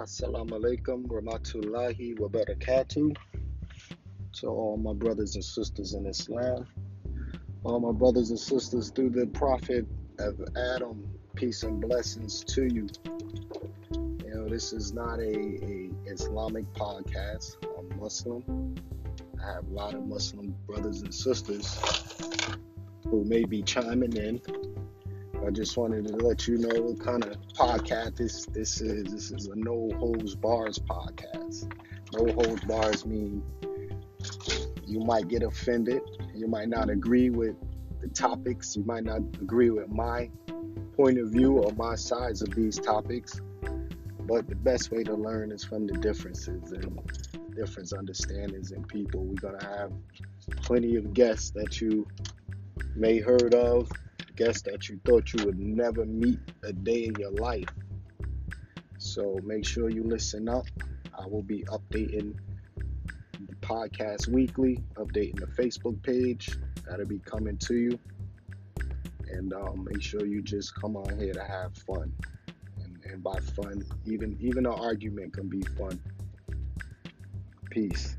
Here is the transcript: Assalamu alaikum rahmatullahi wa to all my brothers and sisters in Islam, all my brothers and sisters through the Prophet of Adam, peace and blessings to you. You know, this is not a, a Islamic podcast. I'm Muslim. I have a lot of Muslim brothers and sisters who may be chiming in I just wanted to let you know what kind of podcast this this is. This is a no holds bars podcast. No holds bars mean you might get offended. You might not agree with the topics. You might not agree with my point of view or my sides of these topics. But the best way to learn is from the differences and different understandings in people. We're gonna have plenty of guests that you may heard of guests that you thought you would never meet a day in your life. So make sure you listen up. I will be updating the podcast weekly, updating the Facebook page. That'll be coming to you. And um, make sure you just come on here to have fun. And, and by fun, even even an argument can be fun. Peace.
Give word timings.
Assalamu 0.00 0.52
alaikum 0.52 1.04
rahmatullahi 1.08 2.18
wa 2.18 2.28
to 4.32 4.46
all 4.46 4.78
my 4.78 4.94
brothers 4.94 5.34
and 5.34 5.44
sisters 5.44 5.92
in 5.92 6.06
Islam, 6.06 6.66
all 7.64 7.80
my 7.80 7.92
brothers 7.92 8.30
and 8.30 8.38
sisters 8.38 8.90
through 8.90 9.10
the 9.10 9.26
Prophet 9.26 9.86
of 10.18 10.40
Adam, 10.56 11.06
peace 11.34 11.64
and 11.64 11.82
blessings 11.82 12.42
to 12.44 12.64
you. 12.64 12.88
You 13.92 14.34
know, 14.36 14.48
this 14.48 14.72
is 14.72 14.94
not 14.94 15.18
a, 15.18 15.34
a 15.62 15.90
Islamic 16.06 16.64
podcast. 16.72 17.56
I'm 17.78 18.00
Muslim. 18.00 18.74
I 19.38 19.52
have 19.52 19.68
a 19.68 19.70
lot 19.70 19.92
of 19.92 20.06
Muslim 20.06 20.54
brothers 20.66 21.02
and 21.02 21.14
sisters 21.14 21.78
who 23.10 23.22
may 23.24 23.44
be 23.44 23.60
chiming 23.60 24.16
in 24.16 24.40
I 25.46 25.50
just 25.50 25.78
wanted 25.78 26.06
to 26.08 26.16
let 26.16 26.46
you 26.46 26.58
know 26.58 26.82
what 26.82 27.00
kind 27.00 27.24
of 27.24 27.36
podcast 27.54 28.16
this 28.16 28.44
this 28.46 28.82
is. 28.82 29.04
This 29.10 29.30
is 29.30 29.48
a 29.48 29.56
no 29.56 29.90
holds 29.98 30.34
bars 30.34 30.78
podcast. 30.78 31.72
No 32.12 32.30
holds 32.34 32.62
bars 32.64 33.06
mean 33.06 33.42
you 34.86 35.00
might 35.00 35.28
get 35.28 35.42
offended. 35.42 36.02
You 36.34 36.46
might 36.46 36.68
not 36.68 36.90
agree 36.90 37.30
with 37.30 37.56
the 38.02 38.08
topics. 38.08 38.76
You 38.76 38.84
might 38.84 39.04
not 39.04 39.22
agree 39.40 39.70
with 39.70 39.88
my 39.88 40.30
point 40.94 41.18
of 41.18 41.30
view 41.30 41.58
or 41.58 41.72
my 41.72 41.94
sides 41.94 42.42
of 42.42 42.54
these 42.54 42.78
topics. 42.78 43.40
But 44.20 44.46
the 44.46 44.56
best 44.56 44.90
way 44.90 45.04
to 45.04 45.14
learn 45.14 45.52
is 45.52 45.64
from 45.64 45.86
the 45.86 45.94
differences 45.94 46.72
and 46.72 47.00
different 47.56 47.92
understandings 47.94 48.72
in 48.72 48.84
people. 48.84 49.24
We're 49.24 49.52
gonna 49.52 49.64
have 49.64 49.92
plenty 50.62 50.96
of 50.96 51.14
guests 51.14 51.50
that 51.52 51.80
you 51.80 52.06
may 52.94 53.18
heard 53.20 53.54
of 53.54 53.90
guests 54.40 54.62
that 54.62 54.88
you 54.88 54.98
thought 55.04 55.30
you 55.34 55.44
would 55.44 55.58
never 55.58 56.06
meet 56.06 56.38
a 56.64 56.72
day 56.72 57.04
in 57.04 57.14
your 57.16 57.30
life. 57.32 57.68
So 58.96 59.38
make 59.44 59.66
sure 59.66 59.90
you 59.90 60.02
listen 60.02 60.48
up. 60.48 60.64
I 61.12 61.26
will 61.26 61.42
be 61.42 61.62
updating 61.64 62.32
the 63.38 63.54
podcast 63.56 64.28
weekly, 64.28 64.82
updating 64.94 65.40
the 65.40 65.46
Facebook 65.62 66.02
page. 66.02 66.48
That'll 66.88 67.04
be 67.04 67.18
coming 67.18 67.58
to 67.58 67.74
you. 67.74 67.98
And 69.30 69.52
um, 69.52 69.86
make 69.90 70.02
sure 70.02 70.24
you 70.24 70.40
just 70.40 70.74
come 70.74 70.96
on 70.96 71.18
here 71.18 71.34
to 71.34 71.44
have 71.44 71.76
fun. 71.76 72.10
And, 72.82 72.98
and 73.04 73.22
by 73.22 73.38
fun, 73.40 73.84
even 74.06 74.38
even 74.40 74.64
an 74.64 74.72
argument 74.72 75.34
can 75.34 75.50
be 75.50 75.60
fun. 75.76 76.00
Peace. 77.70 78.16